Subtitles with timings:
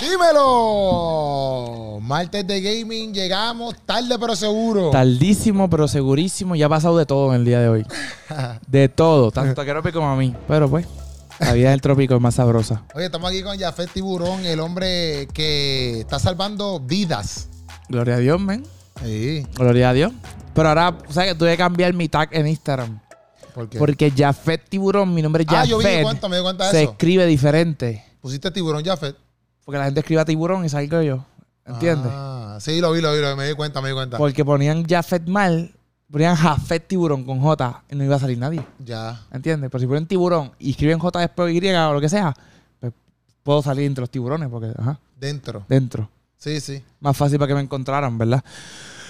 [0.00, 1.98] Dímelo.
[2.00, 4.90] Martes de gaming, llegamos tarde pero seguro.
[4.90, 6.54] Tardísimo, pero segurísimo.
[6.54, 7.86] Ya ha pasado de todo en el día de hoy.
[8.68, 9.30] De todo.
[9.30, 10.34] Tanto que Tropico como a mí.
[10.46, 10.86] Pero pues,
[11.40, 12.84] la vida del trópico es más sabrosa.
[12.94, 17.48] Oye, estamos aquí con Jafet Tiburón, el hombre que está salvando vidas.
[17.88, 18.64] Gloria a Dios, men.
[19.02, 19.46] Sí.
[19.54, 20.12] Gloria a Dios.
[20.54, 23.00] Pero ahora, ¿sabes que tuve que cambiar mi tag en Instagram?
[23.54, 23.78] ¿Por qué?
[23.78, 26.82] Porque Jafet Tiburón, mi nombre es ah, yo Jafet, cuenta, me di cuenta de se
[26.82, 26.92] eso.
[26.92, 28.04] escribe diferente.
[28.20, 29.16] Pusiste Tiburón Jafet.
[29.68, 31.26] Porque la gente escribe a tiburón y salgo yo.
[31.66, 32.10] ¿Entiendes?
[32.10, 33.36] Ah, sí, lo vi, lo vi, lo vi.
[33.36, 34.16] Me di cuenta, me di cuenta.
[34.16, 35.70] Porque ponían Jafet mal,
[36.10, 38.64] ponían Jafet Tiburón con J y no iba a salir nadie.
[38.82, 39.20] Ya.
[39.30, 39.68] ¿Entiendes?
[39.70, 42.34] Pero si ponen tiburón y escriben J después Y o lo que sea,
[42.80, 42.94] pues
[43.42, 45.66] puedo salir entre los tiburones porque, ajá, Dentro.
[45.68, 46.08] dentro.
[46.38, 46.82] Sí, sí.
[47.00, 48.42] Más fácil para que me encontraran, ¿verdad?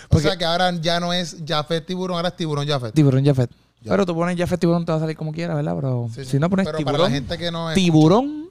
[0.08, 2.92] Porque- O sea que ahora ya no es Jafet Tiburón, ahora es Tiburón Jafet.
[2.96, 3.48] Tiburón Jafet.
[3.80, 3.92] Ya.
[3.92, 5.76] Pero tú pones Jafet Tiburón, te va a salir como quieras, ¿verdad?
[5.76, 6.30] Pero Sí, sí.
[6.32, 8.47] si no pones Pero para tiburón, la gente que no es tiburón,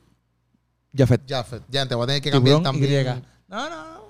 [0.96, 1.22] Jafet.
[1.28, 1.64] Jafet.
[1.70, 3.08] Ya, te voy a tener que cambiar Tiburón también.
[3.18, 3.52] Y.
[3.52, 4.08] No, no, no.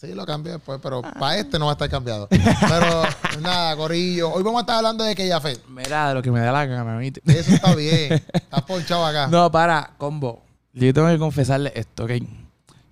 [0.00, 2.26] Sí, lo cambié después, pero para este no va a estar cambiado.
[2.30, 3.02] Pero
[3.42, 4.32] nada, Corillo.
[4.32, 5.60] Hoy vamos a estar hablando de que Jafet.
[5.68, 7.20] Mira, de lo que me da la gana, ¿viste?
[7.26, 8.14] Eso está bien.
[8.32, 9.26] Estás ponchado acá.
[9.26, 10.42] No, para, combo.
[10.72, 12.12] Yo tengo que confesarle esto, ¿ok?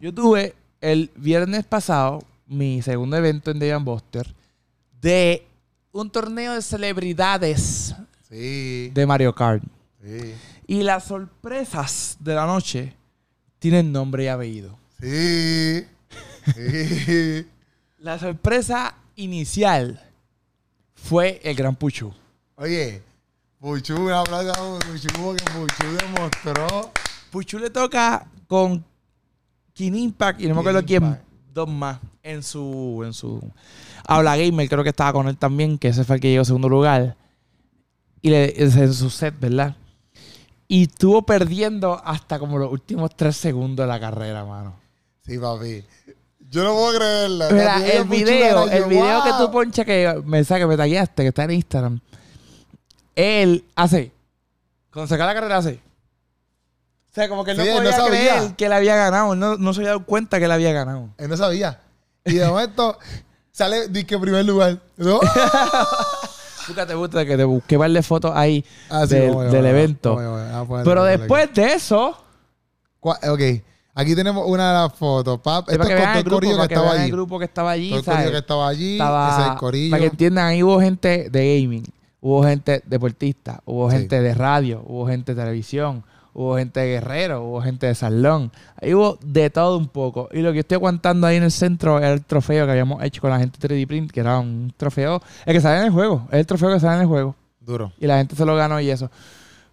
[0.01, 4.35] Yo tuve el viernes pasado mi segundo evento en Dave Buster
[5.01, 5.47] de
[5.93, 7.95] un torneo de celebridades
[8.29, 8.91] Sí.
[8.93, 9.63] de Mario Kart.
[10.05, 10.35] Sí.
[10.67, 12.95] Y las sorpresas de la noche
[13.59, 14.79] tienen nombre y apellido.
[15.01, 15.85] Sí.
[16.55, 17.47] Sí.
[17.99, 20.01] La sorpresa inicial
[20.95, 22.13] fue el Gran Puchu.
[22.57, 23.03] Oye,
[23.61, 26.93] Puchu, un aplauso a Puchu, porque Puchu demostró.
[27.31, 28.85] Puchu le toca con
[29.73, 31.19] King Impact y no me acuerdo quién,
[31.53, 33.41] dos más en su en su
[34.07, 36.47] Habla Gamer, creo que estaba con él también, que ese fue el que llegó a
[36.47, 37.17] segundo lugar.
[38.23, 39.77] Y le, en su set, ¿verdad?
[40.69, 44.77] Y estuvo perdiendo hasta como los últimos tres segundos de la carrera, mano.
[45.25, 45.83] Sí, papi.
[46.51, 47.47] Yo no puedo creerlo.
[47.51, 51.45] Mira, el video, yo, el video que tú ponchas que mensaje me tagueaste, que está
[51.45, 52.01] en Instagram.
[53.17, 54.13] Él hace.
[54.93, 55.81] Cuando saca la carrera hace.
[57.11, 58.35] O sea, como que él no Sí, él no podía sabía.
[58.37, 59.33] creer que él había ganado.
[59.33, 61.09] Él no, no se había dado cuenta que él había ganado.
[61.19, 61.81] Él no sabía.
[62.25, 62.99] Y de momento
[63.51, 64.79] sale, disque en primer lugar.
[64.97, 65.19] ¿No?
[66.69, 70.17] Búscate, búscate, que te busqué darle fotos ahí Ah, sí, del, ver, del ver, evento.
[70.17, 72.17] vamos a ver, vamos a ponerle, Pero después de eso,
[73.01, 73.41] Ok,
[73.95, 75.41] aquí tenemos una de las fotos.
[75.41, 75.69] Pap.
[75.69, 77.05] es Esto es todo el corillo que estaba allí.
[77.05, 78.93] el grupo que estaba allí, Todo el corillo que estaba allí.
[78.93, 79.91] Estaba- ese es el corillo.
[79.91, 81.85] Para que entiendan, ahí hubo gente de gaming,
[82.21, 83.97] hubo gente deportista, hubo Sí.
[83.99, 86.05] gente de radio, hubo gente de televisión,
[86.41, 88.53] hubo gente de guerrero, hubo gente de salón.
[88.81, 90.29] Ahí hubo de todo un poco.
[90.33, 93.21] Y lo que estoy aguantando ahí en el centro era el trofeo que habíamos hecho
[93.21, 96.27] con la gente 3D Print, que era un trofeo, el que sale en el juego,
[96.31, 97.35] es el trofeo que sale en el juego.
[97.61, 97.93] Duro.
[97.99, 99.11] Y la gente se lo ganó y eso.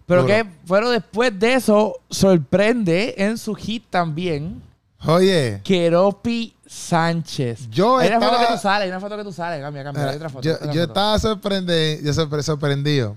[0.06, 0.34] Pero Duro.
[0.34, 4.60] que fueron después de eso, sorprende en su hit también,
[5.06, 7.68] Oye, Keropi Sánchez.
[7.70, 8.56] yo Hay una foto que estaba...
[8.56, 10.42] tú sales, hay una foto que tú sales, cambia, cambia, hay otra foto.
[10.42, 10.82] yo, otra yo foto.
[10.92, 12.00] estaba sorprendido.
[12.02, 13.16] Yo sorpre- sorprendido.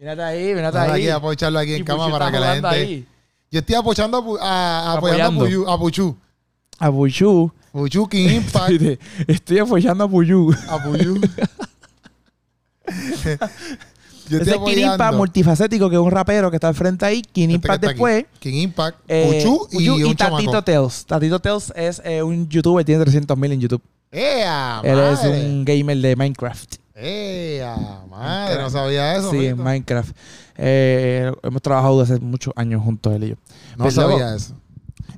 [0.00, 0.90] Mírate ahí, mírate ahí.
[1.02, 2.68] aquí a apoyarlo aquí en Y cama para que la gente...
[2.68, 3.06] ahí.
[3.50, 5.46] Yo estoy apoyando a, a- apoyando a Apoyando.
[5.46, 6.16] Puyu- a Puchu.
[6.78, 7.52] A Puchu.
[7.72, 8.70] Puchu King Impact.
[8.70, 10.54] Estoy, estoy apoyando a Puchu.
[10.68, 11.20] a Puyu.
[14.28, 17.20] yo Ese es King Impact multifacético, que es un rapero que está al frente ahí.
[17.22, 18.24] King Este Impact después.
[18.38, 20.62] King Impact, eh, Puchu y, Puchu un Tatito chamaco.
[20.64, 21.04] Tales.
[21.06, 23.82] Tatito Tales es eh, un youtuber, tiene 300 mil en YouTube.
[24.12, 25.46] ¡Ea, Él es madre!
[25.46, 26.76] un gamer de Minecraft.
[27.00, 27.76] ¡Ea,
[28.08, 28.60] madre!
[28.62, 29.30] No sabía eso.
[29.30, 30.14] sí, en Minecraft.
[30.56, 33.34] Eh, hemos trabajado desde hace muchos años juntos él y yo.
[33.76, 34.54] No Pues, sabía luego, eso.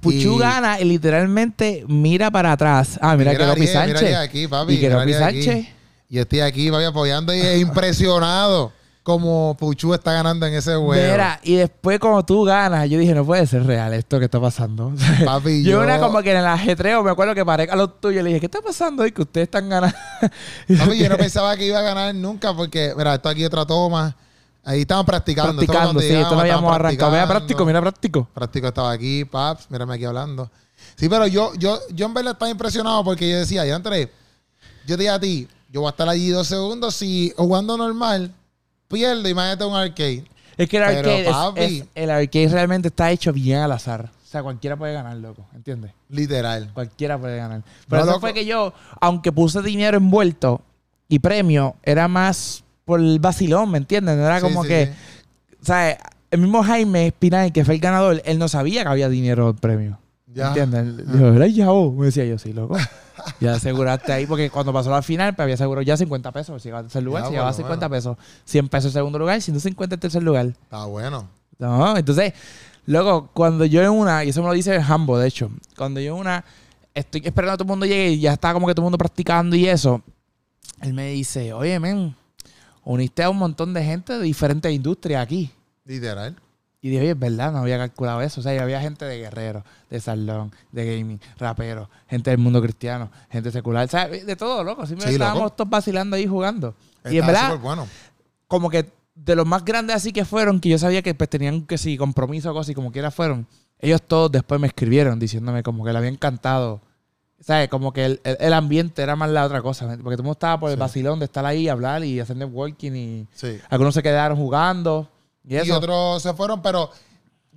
[0.00, 2.98] Puchu Y- gana y literalmente mira para atrás.
[3.00, 4.14] Ah, mira, que mira Sánchez.
[4.16, 4.74] Aquí, papi.
[4.74, 5.18] y que mira.
[5.18, 5.66] Sánchez.
[6.08, 8.72] Y estoy aquí, papi, apoyando y es impresionado
[9.02, 10.92] como Puchu está ganando en ese juego.
[10.92, 14.40] Mira, y después como tú ganas, yo dije, no puede ser real esto que está
[14.40, 14.92] pasando.
[15.24, 18.00] Papi, yo yo- una como que en el ajetreo me acuerdo que paré a los
[18.00, 19.96] tuyos y le dije, ¿qué está pasando hoy que ustedes están ganando?
[20.78, 24.14] Papi, yo no pensaba que iba a ganar nunca porque, mira, esto aquí otra toma.
[24.64, 25.54] Ahí estaban practicando.
[25.60, 27.10] Practicando, sí, esto lo habíamos arrancado.
[27.10, 28.28] Mira, práctico, mira, práctico.
[28.32, 30.48] Práctico estaba aquí, paps, mírame aquí hablando.
[30.94, 34.08] Sí, pero yo, yo, yo en verdad estaba impresionado porque yo decía, ya Andrés,
[34.86, 38.32] yo te dije a ti, yo voy a estar allí dos segundos si jugando normal,
[38.92, 40.24] me meto un arcade.
[40.56, 41.60] Es que el Pero, arcade, es- papi.
[41.62, 44.10] es- el arcade realmente está hecho bien al azar.
[44.24, 45.44] O sea, cualquiera puede ganar, loco.
[45.54, 45.92] ¿Entiendes?
[46.08, 46.70] Literal.
[46.72, 47.62] Cualquiera puede ganar.
[47.88, 48.20] Pero No, eso loco.
[48.20, 50.62] fue que yo, aunque puse dinero envuelto
[51.08, 54.16] y premio, era más por el vacilón, ¿me entiendes?
[54.16, 54.86] No era Sí, como sí, que...
[54.86, 54.92] sí.
[55.62, 55.98] Sea,
[56.30, 59.56] el mismo Jaime Espinal, que fue el ganador, él no sabía que había dinero en
[59.56, 59.98] premio.
[60.26, 60.48] Ya.
[60.48, 60.80] ¿Entiendes?
[60.80, 61.94] Él dijo, ¿era ya vos?
[61.94, 62.76] Me decía yo, sí, loco.
[63.40, 66.62] Ya aseguraste ahí, porque cuando pasó la final, pues había asegurado ya 50 pesos.
[66.62, 68.16] Si llegaba al tercer lugar, Ya, se llevaba por lo 50 pesos.
[68.44, 70.46] 100 pesos en segundo lugar, 150 en tercer lugar.
[70.46, 71.28] Está bueno.
[71.58, 72.32] No, entonces,
[72.86, 76.14] Luego, cuando yo en una, y eso me lo dice Hambo, de hecho, cuando yo
[76.14, 76.44] en una
[76.94, 78.98] estoy esperando a todo el mundo llegue y ya está como que todo el mundo
[78.98, 80.02] practicando y eso,
[80.80, 82.14] él me dice, oye, men,
[82.84, 85.50] uniste a un montón de gente de diferentes industrias aquí.
[85.84, 86.36] Literal.
[86.84, 88.40] Y dije, oye, es verdad, no había calculado eso.
[88.40, 93.08] O sea, había gente de guerrero, de salón, de gaming, rapero, gente del mundo cristiano,
[93.30, 94.84] gente secular, o sea, de todo, loco.
[94.84, 95.54] Siempre Sí, estábamos loco.
[95.54, 96.74] todos vacilando ahí jugando.
[97.08, 97.86] y en verdad, bueno.
[98.48, 101.62] como que de los más grandes así que fueron, que yo sabía que pues tenían
[101.66, 103.46] que sí, compromiso o cosas y como quiera fueron,
[103.78, 106.80] ellos todos después me escribieron diciéndome como que le había encantado.
[107.40, 107.68] ¿Sabes?
[107.68, 109.86] Como que el, el- el ambiente era más la otra cosa.
[109.86, 110.80] Porque todo el mundo estaba por el Sí.
[110.80, 113.28] vacilón de estar ahí, hablar y hacer networking y
[113.68, 115.08] algunos se quedaron jugando.
[115.46, 116.90] Y otros se fueron, pero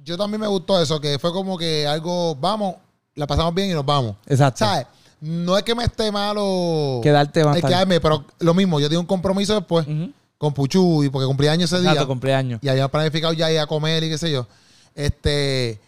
[0.04, 2.76] yo también me gustó eso, que fue como que algo, vamos,
[3.16, 4.16] la pasamos bien y nos vamos.
[4.28, 4.60] Exacto.
[4.66, 4.88] ¿Sabes?
[5.22, 7.68] No es que me esté malo Quedarte más tarde.
[7.74, 9.88] quedarme, pero lo mismo, yo tengo un compromiso después
[10.38, 12.08] con Puchu y porque cumplí años ese Exacto, día.
[12.08, 12.60] cumpleaños.
[12.62, 14.46] y había planificado ya ir a comer y qué sé yo.
[14.94, 15.80] Este,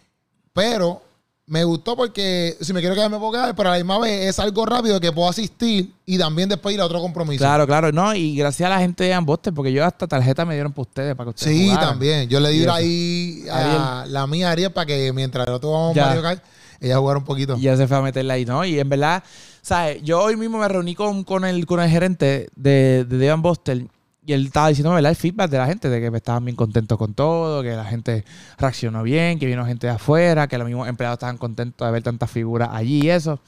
[0.52, 1.02] pero
[1.48, 4.26] me gustó porque si me quiero quedar me puedo quedar, pero a la misma vez
[4.28, 7.38] es algo rápido que puedo asistir y también después ir a otro compromiso.
[7.38, 7.90] Claro, claro.
[7.90, 10.82] No, y gracias a la gente de Amboster, porque yo hasta tarjeta me dieron para
[10.82, 11.88] ustedes, para que ustedes Sí, jugaran.
[11.90, 12.28] también.
[12.28, 15.96] Yo le di ahí a la mía a Ariel para que mientras el otro vamos
[15.96, 16.06] a.
[16.06, 16.44] Mario Kart,
[16.80, 17.56] ella jugara un poquito.
[17.56, 18.64] Y ya se fue a meterla ahí, ¿no?
[18.64, 19.22] Y en verdad,
[19.62, 20.02] ¿sabes?
[20.02, 23.86] Yo hoy mismo me reuní con, con, el, con el gerente de, de Buster
[24.28, 25.08] y él estaba diciendo, ¿verdad?
[25.08, 28.26] El feedback de la gente, de que estaban bien contentos con todo, que la gente
[28.58, 32.02] reaccionó bien, que vino gente de afuera, que los mismos empleados estaban contentos de ver
[32.02, 33.40] tantas figuras allí y eso.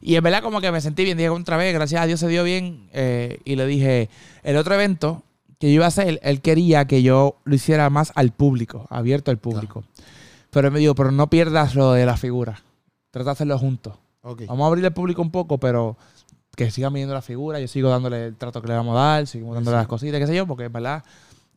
[0.00, 2.26] Y en verdad como que me sentí bien, dije otra vez, gracias a Dios se
[2.26, 2.88] dio bien.
[2.92, 4.10] eh, y le dije,
[4.42, 5.22] el otro evento
[5.60, 9.30] que yo iba a hacer, él quería que yo lo hiciera más al público, abierto
[9.30, 9.84] al público.
[10.50, 12.64] Pero él me dijo, pero no pierdas lo de la figura.
[13.12, 13.94] Trata de hacerlo juntos.
[14.24, 15.96] Vamos a abrir el público un poco, pero
[16.56, 17.60] que sigan midiendo la figura.
[17.60, 19.78] Yo sigo dándole el trato que le vamos a dar, seguimos dándole Sí.
[19.80, 21.04] las cositas, qué sé yo, porque en verdad,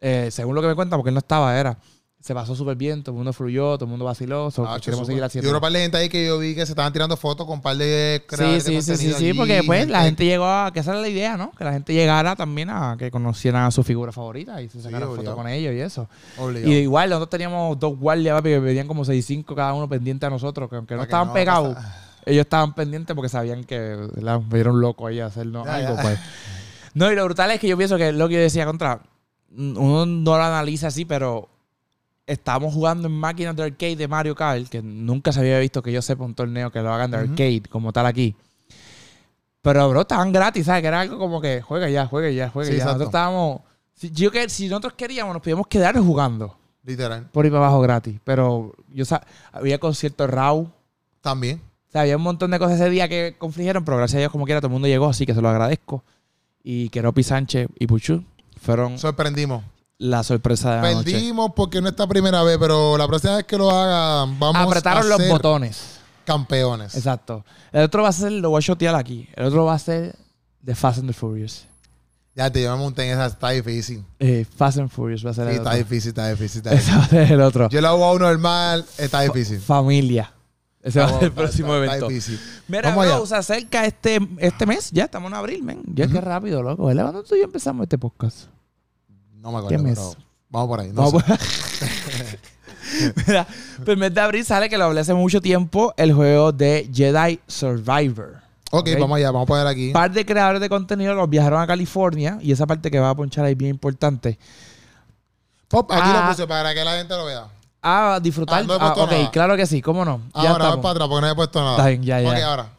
[0.02, 1.78] eh, según lo que me cuentan, porque él no estaba, era.
[2.22, 4.52] Se pasó súper bien, todo el mundo fluyó, todo el mundo vaciló.
[4.52, 5.50] so, Ah, queremos seguir Y haciendo.
[5.52, 7.56] hubo un par de gente ahí que yo vi que se estaban tirando fotos con
[7.60, 10.26] un par de Sí, creadores de sí, sí, sí, sí, allí, porque pues la gente
[10.26, 11.52] llegó a, que esa era la idea, ¿no?
[11.52, 15.04] Que la gente llegara también a que conocieran a su figura favorita y se sacaran
[15.08, 15.38] fotos obligado.
[15.38, 16.10] con ellos y eso.
[16.38, 16.70] Obligado.
[16.70, 20.30] Y igual, nosotros teníamos dos guardias, papi, que venían como 6-5 cada uno pendiente a
[20.30, 23.98] nosotros, que aunque no Para estaban no pegados, pasa- ellos estaban pendientes porque sabían que
[24.22, 26.02] me dieron loco ahí a hacernos Ya, algo, ya.
[26.02, 26.20] pues.
[26.94, 29.02] No, y lo brutal es que yo pienso que lo que yo decía contra,
[29.56, 31.48] uno no lo analiza así, pero
[32.26, 35.92] estábamos jugando en máquinas de arcade de Mario Kart, que nunca se había visto que
[35.92, 38.36] yo sepa un torneo que lo hagan de arcade como tal aquí.
[39.62, 40.82] Pero, bro, estaban gratis, ¿sabes?
[40.82, 42.86] Que era algo como que juega ya, juega ya, juega Sí, ya.
[42.86, 43.62] Nosotros estábamos...
[43.94, 46.56] Si, yo que, si nosotros queríamos, nos podíamos quedar jugando
[46.86, 47.26] Literal.
[47.32, 48.20] por ahí para abajo gratis.
[48.24, 49.04] Pero yo
[49.52, 50.72] había conciertos RAW.
[51.22, 51.62] También.
[51.90, 54.32] O sea, había un montón de cosas ese día que confligieron, pero gracias a Dios,
[54.32, 56.04] como quiera, todo el mundo llegó, así que se lo agradezco.
[56.64, 58.24] Y Keropi Sánchez y Puchu
[58.62, 59.64] fueron Sorprendimos.
[59.98, 61.12] la sorpresa de la noche.
[61.12, 64.62] Perdimos porque no es esta primera vez, pero la próxima vez que lo hagan, vamos
[64.62, 66.00] Apretaron a los ser botones.
[66.26, 66.94] campeones.
[66.96, 67.44] Exacto.
[67.72, 69.28] El otro va a ser, lo voy a shotear aquí.
[69.36, 70.16] El otro va a ser
[70.64, 71.66] The Fast and the Furious.
[72.36, 74.06] Ya te yo me monté en esa, está difícil.
[74.20, 75.78] Eh, Fast and Furious va a ser Sí, el está otro.
[75.80, 76.58] difícil, está difícil.
[76.60, 77.00] Está Ese difícil.
[77.00, 77.70] va a ser el otro.
[77.70, 79.60] Yo lo hago a uno normal, está difícil.
[79.60, 80.32] Familia.
[80.82, 82.08] Ese va a ser el próximo evento.
[82.68, 84.92] Mira, Vamos bro, se acerca este, este mes.
[84.92, 85.82] Ya estamos en abril, men.
[85.94, 86.84] Ya qué rápido, loco.
[86.84, 88.46] ¿Cuándo tú y yo empezamos este podcast?
[89.34, 90.00] No me ¿Qué acuerdo, mes?
[90.00, 90.90] pero vamos por ahí.
[90.94, 91.28] No Vamos sé.
[91.30, 91.40] por-
[93.28, 93.46] Mira,
[93.78, 96.90] pues el mes de abril sale que lo hablé hace mucho tiempo, el juego de
[96.94, 98.38] Jedi Survivor.
[98.72, 99.00] ok, ok.
[99.00, 99.88] vamos allá, vamos a poner aquí.
[99.88, 103.10] Un par de creadores de contenido los viajaron a California y esa parte que va
[103.12, 104.40] a ponchar ahí bien importante.
[105.68, 106.22] Pop, aquí Ah.
[106.24, 107.48] lo puse para que la gente lo vea.
[107.82, 108.60] A disfrutar.
[108.62, 109.32] Ah, no he Ah, ok, nada.
[109.32, 110.22] claro que sí, cómo no.
[110.36, 110.80] Ya Ahora, voy estamos.
[110.84, 111.72] para atrás porque no he puesto nada.
[111.78, 112.30] Está bien, ya, ya.
[112.30, 112.70] Ok, ahora.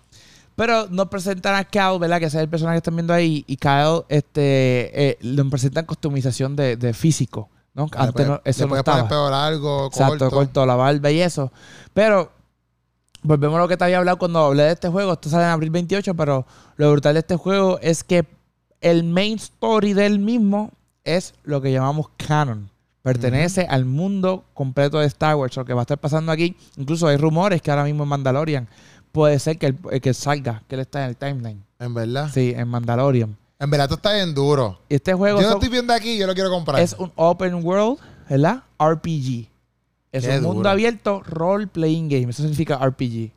[0.57, 2.19] Pero nos presentan a Kyle, ¿verdad?
[2.19, 3.45] Que ese es el personaje que están viendo ahí.
[3.47, 7.87] Y Kyle, este, eh, nos presentan customización de, de físico, ¿no?
[7.90, 9.09] Le Antes puedes- no- eso le no estaba.
[9.09, 10.30] pelo largo, Exacto, corto.
[10.37, 10.66] corto.
[10.66, 11.50] la barba y eso.
[11.95, 12.30] Pero,
[13.23, 15.14] volvemos a lo que te había hablado cuando hablé de este juego.
[15.14, 16.45] Esto sale en abril 28, pero
[16.76, 18.26] lo brutal de este juego es que
[18.83, 20.73] el main story del mismo
[21.04, 22.69] es lo que llamamos canon.
[23.02, 26.54] Pertenece al mundo completo de Star Wars, lo que va a estar pasando aquí.
[26.76, 28.69] Incluso hay rumores que ahora mismo en Mandalorian
[29.12, 31.64] puede ser que, el- que salga, que él está en el timeline.
[31.78, 32.30] En verdad.
[32.33, 33.37] Sí, en Mandalorian.
[33.59, 34.78] En verdad, esto está bien duro.
[34.88, 36.80] Este Yo juego lo son- estoy viendo aquí, yo lo quiero comprar.
[36.80, 38.62] es un open world, ¿verdad?
[38.78, 39.49] RPG.
[40.12, 42.30] Es Qué un mundo abierto, role playing game.
[42.30, 43.33] Eso significa RPG.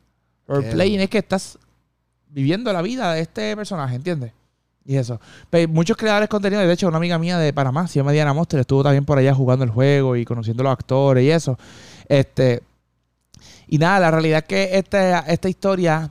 [0.46, 1.04] Role Qué playing duro.
[1.04, 1.58] es que estás
[2.28, 4.32] viviendo la vida de este personaje, ¿entiendes?
[4.86, 5.18] Y eso.
[5.48, 8.34] Pero muchos creadores de contenido, de hecho, una amiga mía de Panamá, se llama Diana
[8.34, 11.58] Monster, estuvo también por allá jugando el juego y conociendo a los actores y eso.
[12.08, 12.62] Este.
[13.66, 16.10] Y nada, la realidad es que esta, esta historia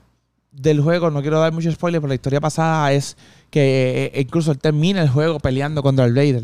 [0.51, 3.15] del juego, no quiero dar mucho spoiler, pero la historia pasada es
[3.51, 6.44] que eh, incluso él termina el juego peleando contra el Vader.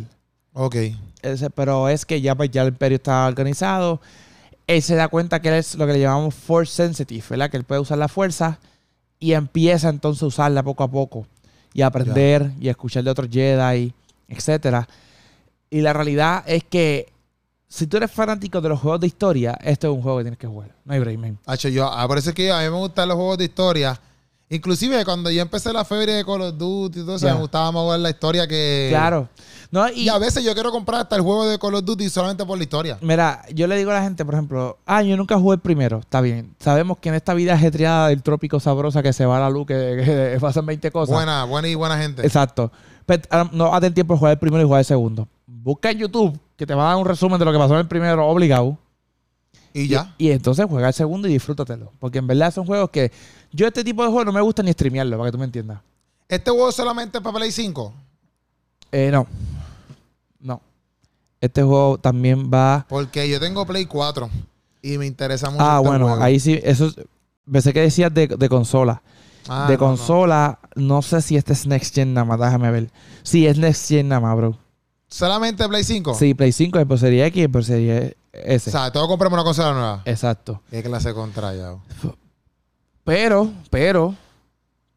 [0.54, 0.76] Ok.
[1.24, 4.00] Ese- pero es que ya, pues, ya el imperio está organizado.
[4.68, 7.50] él se da cuenta que él es lo que le llamamos force sensitive, ¿verdad?
[7.50, 8.60] Que él puede usar la fuerza
[9.20, 11.26] y empieza entonces a usarla poco a poco
[11.74, 13.94] y aprender y escuchar de otros Jedi,
[14.28, 14.88] etcétera.
[15.70, 17.12] Y la realidad es que
[17.68, 20.40] si tú eres fanático de los juegos de historia, este es un juego que tienes
[20.40, 20.76] que jugar.
[20.84, 21.38] No hay break, man.
[21.46, 24.00] Hacho, yo, ah, por eso es que a mí me gustan los juegos de historia.
[24.50, 27.72] Inclusive cuando yo empecé la febre de Call of Duty y todo eso, me gustaba
[27.72, 28.88] más ver la historia que...
[28.90, 29.30] Claro.
[29.72, 32.10] No, y, Y a veces yo quiero comprar hasta el juego de Call of Duty
[32.10, 32.98] solamente por la historia.
[33.02, 36.00] Mira, yo le digo a la gente, por ejemplo, ah, yo nunca jugué el primero.
[36.00, 36.56] Está bien.
[36.60, 39.68] Sabemos que en esta vida ajetreada del trópico sabrosa que se va a la luz,
[39.68, 41.14] que, que pasan 20 cosas.
[41.14, 42.24] Buena, buena y buena gente.
[42.24, 42.72] Exacto.
[43.06, 45.28] Pero ah, no vas a tener tiempo de jugar el primero y jugar el segundo.
[45.46, 47.82] Busca en YouTube, que te va a dar un resumen de lo que pasó en
[47.82, 48.78] el primero, obligado.
[49.74, 50.14] Y ya.
[50.18, 51.92] Y, entonces juega el segundo y disfrútatelo.
[52.00, 53.12] Porque en verdad son juegos que.
[53.52, 55.80] Yo, este tipo de juegos no me gusta ni streamearlo, para que tú me entiendas.
[56.28, 57.94] ¿Este juego es solamente para Play 5?
[58.92, 59.28] Eh, no.
[60.40, 60.62] No.
[61.42, 62.86] Este juego también va.
[62.90, 64.30] Porque yo tengo Play 4
[64.82, 66.24] y me interesa mucho Ah, este bueno, juego.
[66.24, 66.60] ahí sí.
[66.64, 66.96] Eso es-
[67.52, 69.02] Pensé que decías de, de consola.
[69.48, 72.92] Ah, de no, consola, no, sé si este es Next Gen nada más, déjame ver.
[73.24, 74.58] Sí, es Next Gen nada más, bro.
[75.08, 76.14] ¿Solamente Play 5?
[76.14, 78.70] Sí, Play 5, después sería X, después sería O S.
[78.70, 80.02] sea, tengo que comprarme una consola nueva.
[80.06, 80.62] Exacto.
[80.70, 81.74] ¿Qué clase contra ya?
[83.04, 83.52] Pero,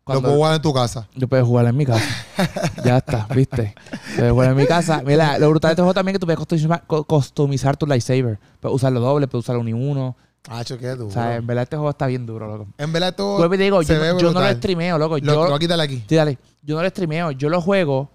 [0.04, 0.14] pero.
[0.18, 1.08] Lo cuando- puedo jugar en tu casa.
[1.14, 2.04] Yo puedo jugar en mi casa.
[2.84, 3.74] ya está, ¿viste?
[4.16, 5.02] Puedes jugar en mi casa.
[5.04, 8.38] Mira, lo brutal de este juego también es que tú puedes customizar, customizar tu lightsaber.
[8.60, 10.16] Puedes usarlo doble, puedes usarlo ni uno.
[10.48, 11.06] Hacho, qué duro.
[11.06, 12.66] O sea, en verdad este juego está bien duro, loco.
[12.76, 15.18] en verdad todo y te digo, se yo, ve no- yo no lo streameo, loco.
[15.18, 16.04] Lo, lo Yo, voy a quitarle aquí.
[16.08, 16.36] sí, dale.
[16.62, 17.30] Yo no lo streameo.
[17.30, 18.10] Yo lo juego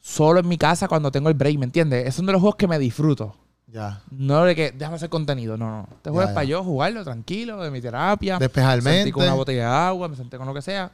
[0.00, 2.06] solo en mi casa cuando tengo el break, ¿me entiendes?
[2.06, 3.34] Es uno de los juegos que me disfruto.
[3.66, 4.02] Ya.
[4.12, 5.88] No de que déjame hacer contenido, no, no.
[5.96, 8.38] Este juego es para yo jugarlo tranquilo, de mi terapia.
[8.38, 9.10] Despejar Me mente.
[9.10, 10.92] con una botella de agua, me senté con lo que sea,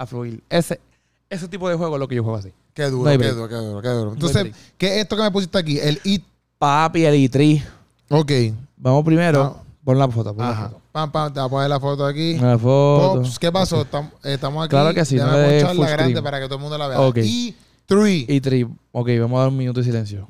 [0.00, 0.42] a fluir.
[0.48, 0.80] Ese,
[1.28, 2.50] ese tipo de juego es lo que yo juego así.
[2.72, 4.12] Qué duro, No qué duro, qué duro, qué duro.
[4.14, 4.54] Entonces.
[4.78, 5.78] ¿qué es esto que me pusiste aquí?
[5.78, 6.24] El IT.
[6.58, 7.62] Papi, el E3.
[8.08, 8.32] Ok.
[8.78, 9.42] Vamos primero.
[9.42, 9.62] Ah.
[9.84, 10.68] Pon la foto, pon la Ajá.
[10.68, 10.80] foto.
[10.92, 12.38] Pam, pam, te voy a poner la foto aquí.
[12.38, 13.20] La foto.
[13.22, 13.82] Pops, ¿qué pasó?
[13.82, 14.70] Estamos, estamos aquí.
[14.70, 16.24] Claro que sí, Déjame no poncharla full grande screen.
[16.24, 17.00] para que todo el mundo la vea.
[17.00, 17.18] Ok.
[17.22, 17.54] Y
[17.86, 18.28] 3.
[18.28, 18.76] E3.
[18.92, 20.28] Ok, vamos a dar un minuto de silencio.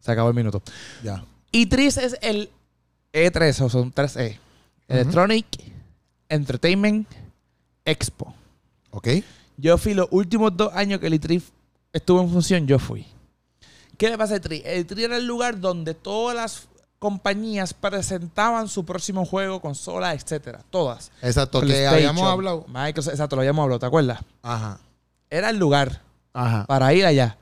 [0.00, 0.62] Se acabó el minuto.
[1.02, 1.24] Ya.
[1.52, 2.50] E3 es el
[3.12, 4.38] E3, o son 3E.
[4.88, 5.46] Electronic
[6.28, 7.06] Entertainment
[7.84, 8.34] Expo.
[8.90, 9.08] Ok.
[9.56, 11.42] Yo fui los últimos dos años que el E3
[11.92, 13.06] estuvo en función, yo fui.
[13.96, 14.62] ¿Qué le pasa al E3?
[14.64, 20.64] El E3 era el lugar donde todas las compañías presentaban su próximo juego, consola, etcétera.
[20.70, 21.10] Todas.
[21.20, 22.64] Exacto, que habíamos hablado.
[22.68, 24.20] Microsoft, exacto, lo habíamos hablado, ¿te acuerdas?
[24.42, 24.78] Ajá.
[25.28, 26.00] Era el lugar
[26.32, 26.64] Ajá.
[26.66, 27.36] para ir allá.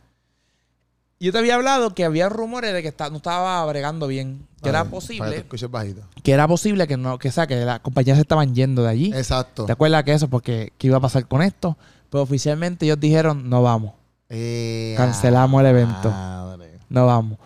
[1.22, 4.46] Yo te había hablado que había rumores de que está- no estaba bregando bien.
[4.62, 6.00] Que era que posible, escuches bajito.
[6.22, 8.88] que era posible que no, que, o sea, que las compañías se estaban yendo de
[8.88, 9.12] allí.
[9.14, 9.66] Exacto.
[9.66, 10.28] ¿Te acuerdas que eso?
[10.28, 11.76] Porque ¿qué iba a pasar con esto?
[12.08, 13.92] Pero oficialmente ellos dijeron, no vamos,
[14.30, 16.08] Eh, Cancelamos el evento.
[16.10, 16.78] madre.
[16.88, 17.38] no vamos.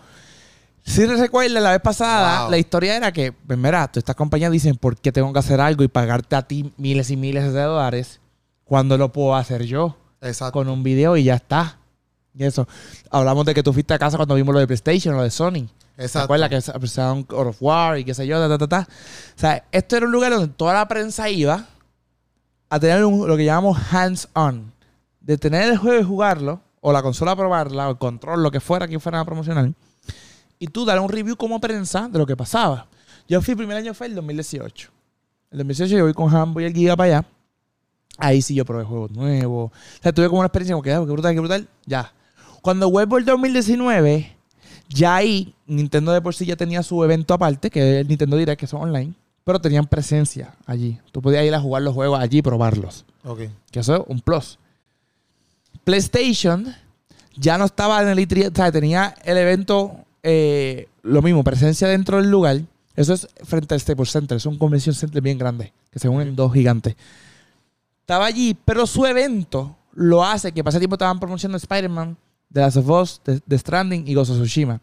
[0.83, 2.51] Si recuerdas, la vez pasada, Wow.
[2.51, 5.59] la historia era que, pues mira, todas estas compañías dicen, ¿por qué tengo que hacer
[5.59, 8.19] algo y pagarte a ti miles y miles de dólares
[8.63, 9.97] cuando lo puedo hacer yo?
[10.21, 10.53] Exacto.
[10.53, 11.77] con un video y ya está.
[12.37, 12.67] Y eso.
[13.11, 15.67] Hablamos de que tú fuiste a casa cuando vimos lo de PlayStation, lo de Sony.
[15.95, 16.25] ¿Te Exacto.
[16.25, 18.37] acuerdas que presentaron God of War y qué sé yo?
[18.39, 18.87] Ta, ta, ta, ta?
[18.89, 21.65] O sea, esto era un lugar donde toda la prensa iba
[22.69, 24.73] a tener un- lo que llamamos hands-on.
[25.21, 28.51] De tener el juego y jugarlo, o la consola a probarla, o el control, lo
[28.51, 29.71] que fuera que fueran a promocionar.
[30.59, 32.87] Y tú dar un review como prensa de lo que pasaba.
[33.27, 34.89] Yo fui, el primer año fue el 2018.
[35.51, 37.27] El 2018 yo voy con Hambo y el Giga para allá.
[38.17, 39.71] Ahí sí yo probé juegos nuevos.
[39.71, 41.67] O sea, tuve como una experiencia como que, ah, qué brutal, qué brutal.
[41.85, 42.13] Ya.
[42.65, 44.35] Cuando vuelvo el 2019,
[44.89, 48.37] ya ahí Nintendo de por sí ya tenía su evento aparte, que es el Nintendo
[48.37, 49.13] Direct, que son online.
[49.43, 50.97] Pero tenían presencia allí.
[51.11, 53.05] Tú podías ir a jugar los juegos allí y probarlos.
[53.23, 53.41] Ok.
[53.69, 54.57] Que eso es un plus.
[55.83, 56.73] PlayStation
[57.35, 61.87] ya no estaba en el E3, o sea, tenía el evento, eh, lo mismo, presencia
[61.87, 62.61] dentro del lugar.
[62.95, 66.35] Eso es frente al Staples Center, es un convention center bien grande, que se unen
[66.35, 66.95] dos gigantes.
[68.01, 72.17] Estaba allí, pero su evento lo hace, que pasa tiempo estaban promocionando Spider-Man,
[72.55, 74.79] The Last of Us, The, The Stranding y Ghost of Tsushima.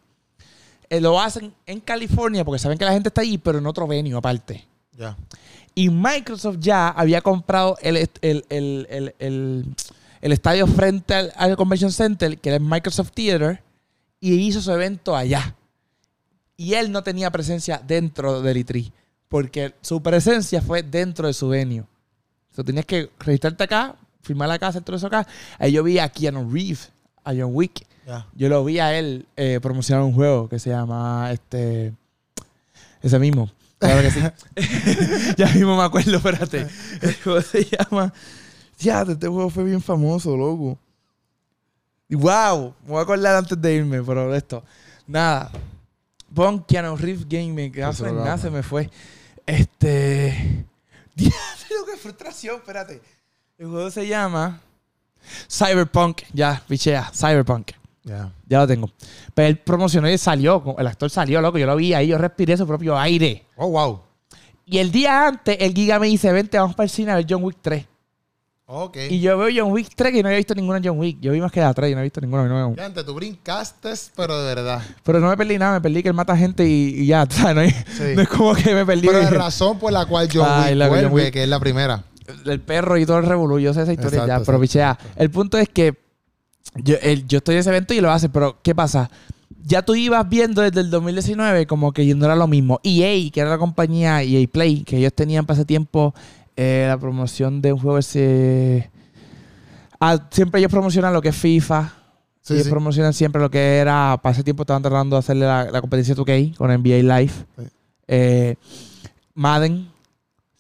[0.90, 3.86] Eh, lo hacen en California porque saben que la gente está allí, pero en otro
[3.86, 4.66] venue aparte.
[4.94, 5.16] Ya.
[5.74, 8.10] Y Microsoft ya había comprado el, el,
[8.50, 9.14] el, el,
[10.20, 13.62] el- estadio frente al, al Convention Center, que era el Microsoft Theater,
[14.20, 15.56] y hizo su evento allá.
[16.58, 18.92] Y él no tenía presencia dentro del E3,
[19.30, 21.80] porque su presencia fue dentro de su venue.
[21.80, 25.26] O sea, tenías que registrarte acá, firmar la casa, todo eso acá.
[25.58, 26.92] Ahí yo vi a Keanu Reeves,
[27.24, 27.86] a John Wick.
[28.34, 31.92] Yo lo vi a él eh, promocionar un juego que se llama este.
[33.00, 33.50] Ese mismo.
[33.78, 34.20] Claro que sí.
[35.36, 36.66] ya mismo me acuerdo, espérate.
[37.00, 38.12] El juego se llama.
[38.78, 40.78] Ya, este juego fue bien famoso, loco.
[42.08, 44.62] Y wow, me voy a acordar antes de irme, pero esto.
[45.06, 45.50] Nada.
[46.32, 47.26] Cyberpunk Keanu Reeves
[47.76, 48.90] Eso lo nada, se me fue.
[49.46, 50.66] Este.
[51.14, 51.34] Dios,
[51.68, 53.00] qué frustración, espérate.
[53.58, 54.60] El juego se llama
[55.50, 56.22] Cyberpunk.
[56.32, 57.10] Ya, pichea.
[57.14, 57.72] Cyberpunk.
[58.04, 58.30] Ya.
[58.48, 58.90] Ya lo tengo.
[59.34, 60.62] Pero él promocionó y salió.
[60.78, 61.58] El actor salió, loco.
[61.58, 62.08] Yo lo vi ahí.
[62.08, 63.44] Yo respiré su propio aire.
[63.56, 64.00] Oh, wow.
[64.66, 67.26] Y el día antes, el Giga me dice: Vente, vamos para el cine a ver
[67.28, 67.84] John Wick 3.
[68.74, 68.96] Ok.
[69.10, 71.18] Y yo veo John Wick 3 que no había visto ninguna John Wick.
[71.20, 72.44] Yo vi más que la 3 y no he visto ninguna.
[72.48, 74.80] no- Ya, antes tú brincaste, pero de verdad.
[75.02, 75.74] Pero no me perdí nada.
[75.74, 77.26] Me perdí que él mata gente y, y ya.
[77.30, 77.54] ¿sabes?
[77.54, 78.14] No, hay- Sí.
[78.16, 79.06] no es como que me perdí.
[79.06, 81.32] Pero la razón por la cual John Ay, Wick John vuelve, Wick.
[81.34, 82.02] que es la primera.
[82.46, 83.58] El perro y todo el revolú.
[83.58, 84.98] Yo sé esa historia Exacto, ya, exacto, pero pichea.
[85.16, 85.94] El punto es que
[86.76, 89.10] yo, el- yo estoy en ese evento y lo hace, pero ¿qué pasa?
[89.64, 92.80] Ya tú ibas viendo desde el 2019 como que no era lo mismo.
[92.82, 96.14] EA, que era la compañía EA Play, que ellos tenían para ese tiempo
[96.56, 98.90] eh, la promoción de un juego ese...
[100.00, 101.92] Ah, siempre ellos promocionan lo que es FIFA.
[102.40, 102.70] Sí, ellos sí.
[102.70, 104.18] promocionan siempre lo que era...
[104.20, 107.32] Para ese tiempo estaban tratando de hacerle la, la competencia 2K con NBA Live.
[107.56, 107.64] Sí.
[108.08, 108.56] Eh,
[109.34, 109.88] Madden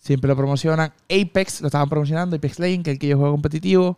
[0.02, 0.92] siempre lo promocionan.
[1.04, 2.36] Apex lo estaban promocionando.
[2.36, 3.96] Apex Legends, que es el que yo juego competitivo.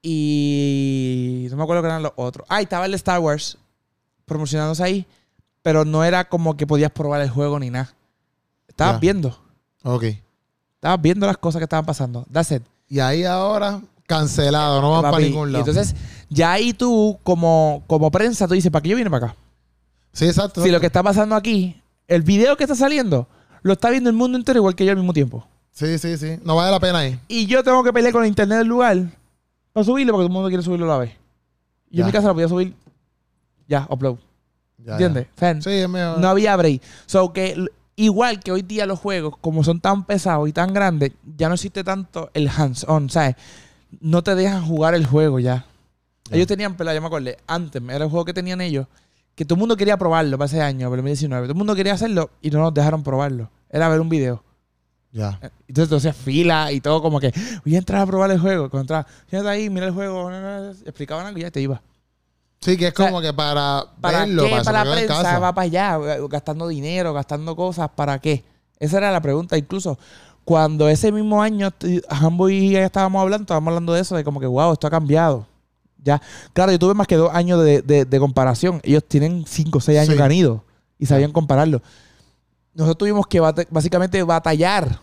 [0.00, 2.46] Y no me acuerdo que eran los otros.
[2.48, 3.56] Ah, y estaba el de Star Wars
[4.26, 5.06] promocionándose ahí.
[5.62, 7.94] Pero no era como que podías probar el juego ni nada.
[8.66, 9.38] Estabas viendo.
[9.84, 10.04] Ok.
[10.74, 12.26] Estabas viendo las cosas que estaban pasando.
[12.32, 12.62] That's it.
[12.88, 15.64] Y ahí ahora, cancelado, no van para ningún Y lado.
[15.68, 15.94] entonces,
[16.28, 19.36] ya ahí tú, como, como prensa, tú dices, ¿para qué yo vine para acá?
[20.12, 20.62] sí, exacto.
[20.62, 23.28] Si lo que está pasando aquí, el video que está saliendo,
[23.62, 25.46] lo está viendo el mundo entero igual que yo al mismo tiempo.
[25.72, 26.38] Sí, sí, sí.
[26.44, 27.18] No vale la pena ahí.
[27.28, 28.98] Y yo tengo que pelear con el internet del lugar
[29.72, 31.12] para subirlo porque todo el mundo quiere subirlo a la vez.
[31.90, 32.74] Yo en mi casa lo podía subir.
[33.66, 34.16] Ya, upload.
[34.78, 35.26] Ya, ¿Entiendes?
[35.62, 36.18] Sí, es mejor.
[36.18, 36.82] no había break.
[37.06, 37.56] So que
[37.96, 41.54] igual que hoy día los juegos, como son tan pesados y tan grandes, ya no
[41.54, 43.36] existe tanto el hands-on, ¿sabes?
[44.00, 45.66] No te dejan jugar el juego ya.
[46.30, 48.86] Ellos tenían, pero ya me acordé, antes era el juego que tenían ellos,
[49.34, 51.46] que todo el mundo quería probarlo para ese año, para el 2019.
[51.46, 53.50] Todo el mundo quería hacerlo y no nos dejaron probarlo.
[53.70, 54.42] Era ver un video.
[55.12, 55.38] Ya.
[55.68, 57.32] Entonces tú hacías fila y todo como que
[57.64, 58.70] voy a entrar a probar el juego.
[58.70, 61.60] Cuando entraba, "Siéntate ahí, mira el juego, no, no, no", explicaban algo y ya te
[61.60, 61.82] iba.
[62.60, 65.52] Sí, que es sea, como que para, ¿Para verlo, qué para, para la prensa va
[65.52, 65.98] para allá?
[66.14, 68.44] eh, Gastando dinero, gastando cosas, ¿para qué?
[68.78, 69.58] Esa era la pregunta.
[69.58, 69.98] Incluso
[70.44, 71.70] cuando ese mismo año
[72.08, 74.90] Hambo y yo estábamos hablando, estábamos hablando de eso, de como que, wow, esto ha
[74.90, 75.46] cambiado.
[76.04, 76.20] Ya,
[76.52, 78.80] claro, yo tuve más que dos años de, de- de comparación.
[78.82, 80.34] Ellos tienen cinco o seis años Sí.
[80.36, 80.64] ido
[80.98, 81.80] y sabían compararlo.
[82.74, 84.98] Nosotros tuvimos que básicamente batallar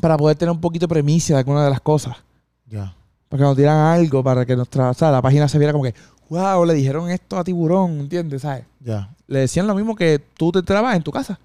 [0.00, 2.16] para poder tener un poquito de premisa de alguna de las cosas.
[2.66, 2.94] Ya.
[3.28, 5.84] Para que nos dieran algo, para que nuestra, o sea, la página se viera como
[5.84, 5.94] que,
[6.28, 8.42] wow, le dijeron esto a Tiburón, ¿entiendes?
[8.42, 8.64] ¿Sabes?
[8.80, 9.10] Ya.
[9.26, 11.38] Le decían lo mismo que tú te enterabas en tu casa.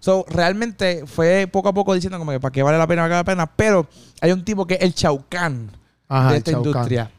[0.00, 3.14] So, realmente fue poco a poco diciendo como que para qué vale la pena, vale
[3.14, 3.46] la pena.
[3.46, 3.86] Pero
[4.20, 5.70] hay un tipo que es el Chaucán
[6.08, 7.10] Ajá, de esta industria.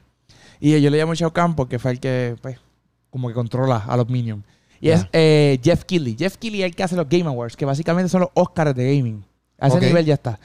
[0.59, 2.57] Y yo le llamo Chaucán porque fue el que, pues,
[3.09, 4.43] como que controla a los Minions.
[4.79, 4.95] Y Ya.
[4.95, 6.15] es eh, Jeff Keighley.
[6.17, 8.95] Jeff Keighley es el que hace los Game Awards, que básicamente son los Oscars de
[8.97, 9.23] gaming.
[9.59, 9.83] A ese Ok.
[9.83, 10.39] nivel ya está.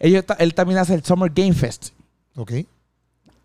[0.00, 1.88] Ellos él también hace el Summer Game Fest
[2.36, 2.52] Ok.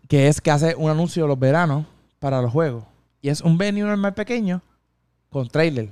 [0.08, 1.84] que es que hace un anuncio los veranos
[2.20, 2.84] para los juegos.
[3.20, 4.62] Y es un venue normal pequeño
[5.30, 5.90] con trailer.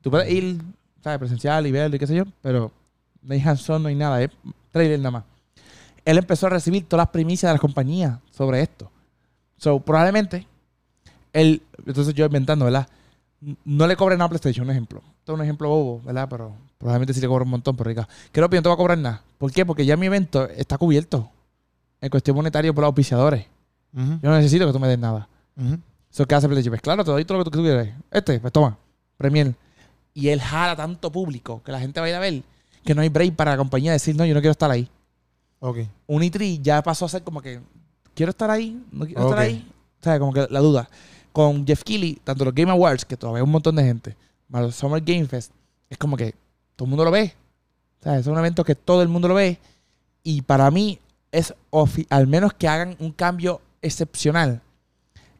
[0.00, 0.62] Tú puedes ir,
[1.02, 1.18] ¿sabes?
[1.18, 2.72] Presencial y verlo y qué sé yo, pero
[3.22, 4.30] no hay hands-on, no hay nada, es
[4.72, 5.24] trailer nada más.
[6.04, 8.90] Él empezó a recibir todas las primicias de las compañías sobre esto.
[9.58, 10.46] So, probablemente,
[11.32, 12.88] él, entonces yo inventando, ¿verdad?
[13.64, 15.02] No le cobren nada a PlayStation, un ejemplo.
[15.18, 16.26] Esto es un ejemplo bobo, ¿verdad?
[16.28, 18.78] Pero probablemente sí le cobra un montón, pero diga, creo que no te va a
[18.78, 19.22] cobrar nada.
[19.36, 19.66] ¿Por qué?
[19.66, 21.30] Porque ya mi evento está cubierto
[22.00, 23.46] en cuestión monetaria por los auspiciadores.
[23.92, 25.28] Yo no necesito que tú me des nada.
[25.56, 25.78] ujú.
[26.10, 26.70] Eso que hace PlayStation.
[26.70, 27.88] Pues claro, te doy todo lo que tú quieras.
[28.10, 28.78] Este, pues toma.
[29.16, 29.54] Premier.
[30.14, 32.42] Y él jala tanto público que la gente va a ir a ver
[32.88, 34.88] que no hay break para la compañía decir, no, yo no quiero estar ahí.
[35.60, 35.78] Ok.
[36.06, 37.60] Unitri ya pasó a ser como que,
[38.18, 39.30] quiero estar ahí, no quiero Ok.
[39.30, 39.70] estar ahí.
[40.00, 40.90] O sea, como que la duda.
[41.32, 44.16] Con Jeff Keighley, tanto los Game Awards, que todavía hay un montón de gente,
[44.48, 45.52] más los Summer Game Fest,
[45.88, 46.34] es como que
[46.76, 47.34] todo el mundo lo ve.
[48.00, 49.58] O sea, es un evento que todo el mundo lo ve.
[50.22, 50.98] Y para mí
[51.32, 51.54] es,
[52.10, 54.60] al menos que hagan un cambio excepcional,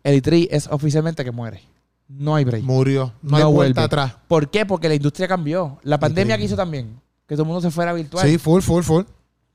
[0.05, 1.63] el E3 es oficialmente que muere.
[2.09, 2.63] No hay break.
[2.65, 3.13] Murió.
[3.23, 3.85] No, No hay vuelta vuelve.
[3.87, 4.17] atrás.
[4.29, 4.65] ¿Por qué?
[4.65, 5.79] Porque la industria cambió.
[5.83, 6.99] La pandemia que hizo también.
[7.27, 8.27] Que todo el mundo se fuera virtual.
[8.27, 9.05] Sí, full, full, full.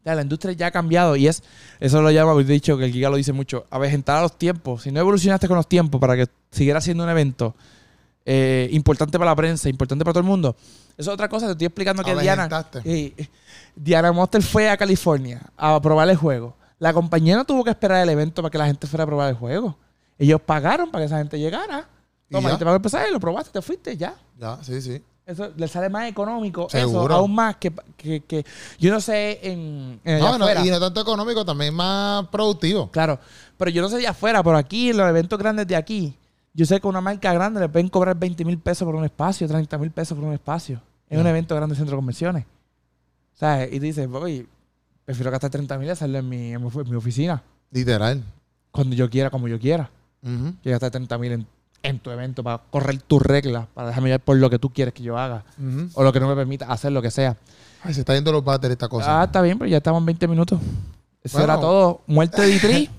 [0.04, 1.44] La industria ya ha cambiado y es,
[1.80, 4.84] eso lo llama, he dicho que el Giga lo dice mucho, avejentar a los tiempos.
[4.84, 7.56] Si no evolucionaste con los tiempos para que siguiera siendo un evento
[8.26, 10.56] eh, importante para la prensa, importante para todo el mundo,
[10.98, 11.46] eso es otra cosa.
[11.48, 12.50] Te estoy explicando que Diana,
[12.84, 13.28] eh,
[13.76, 16.56] Diana Monster fue a California a probar el juego.
[16.80, 19.30] La compañía no tuvo que esperar el evento para que la gente fuera a probar
[19.30, 19.78] el juego.
[20.18, 21.88] Ellos pagaron para que esa gente llegara.
[22.30, 24.16] ¿Y Toma, y te pagó el pasaje, lo probaste, te fuiste, ya.
[24.38, 25.02] Ya, sí, sí.
[25.26, 26.68] Eso le sale más económico.
[26.72, 28.46] Eso, aún más que, que, que-
[28.78, 32.92] yo no sé en, en No, no, y no tanto económico, también más productivo.
[32.92, 33.18] Claro,
[33.58, 36.14] pero yo no sé de afuera, pero aquí en los eventos grandes de aquí,
[36.54, 39.48] Yo sé que una marca grande le pueden cobrar 20 mil pesos por un espacio,
[39.48, 40.80] 30 mil pesos por un espacio.
[41.10, 42.46] En un evento grande de centro de convenciones.
[43.34, 43.72] ¿Sabes?
[43.74, 44.48] Y tú dices, voy,
[45.06, 47.42] prefiero gastar 30 mil y hacerlo en mi, en mi oficina.
[47.72, 48.22] Literal.
[48.72, 49.90] Cuando yo quiera, como yo quiera.
[50.22, 51.48] Ujú, Que gastar 30 mil en,
[51.84, 54.94] en tu evento para correr tus reglas, para dejarme llevar por lo que tú quieres
[54.94, 55.44] que yo haga.
[55.94, 57.38] O lo que no me permita hacer lo que sea.
[57.84, 59.22] Ay, se está yendo los batters esta cosa.
[59.22, 60.60] Ah, está bien, pero ya estamos en 20 minutos.
[61.22, 61.54] Eso Bueno.
[61.54, 62.02] era todo.
[62.08, 62.90] Muerte de Itri.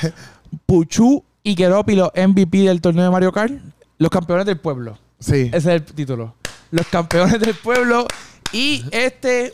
[0.66, 3.52] Puchu y Querópilo, MVP del torneo de Mario Kart.
[3.98, 4.98] Los campeones del pueblo.
[5.18, 5.46] sí.
[5.52, 6.34] Ese es el título.
[6.70, 8.06] Los campeones del pueblo.
[8.52, 9.52] Y este,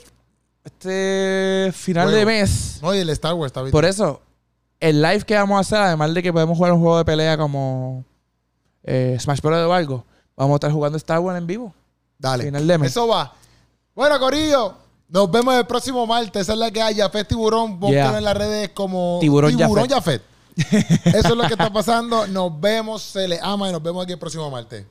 [0.64, 2.78] este final de mes.
[2.82, 3.72] No, y el Star Wars está bien.
[3.72, 4.22] Por eso,
[4.78, 7.36] el live que vamos a hacer, además de que podemos jugar un juego de pelea
[7.36, 8.04] como
[8.84, 9.66] eh, Smash Bros.
[9.66, 10.04] o algo,
[10.36, 11.74] vamos a estar jugando Star Wars en vivo.
[12.18, 12.44] Dale.
[12.44, 12.90] Final de mes.
[12.90, 13.32] Eso va.
[13.94, 14.74] Bueno, Corillo.
[15.08, 16.42] Nos vemos el próximo martes.
[16.42, 16.94] Esa es la que hay.
[16.96, 17.80] Jafet Tiburón.
[17.80, 18.18] Búsquenlo Yeah.
[18.18, 19.56] en las redes como Tiburón
[19.88, 20.22] Jafet.
[20.56, 22.26] Eso es lo que está pasando.
[22.28, 23.02] Nos vemos.
[23.02, 24.84] Se le ama y nos vemos aquí el próximo martes.